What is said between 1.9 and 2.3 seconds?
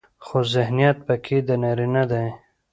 دى